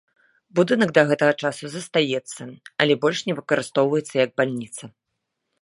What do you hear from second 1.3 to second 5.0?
часу застаецца, але больш не выкарыстоўваецца як бальніца.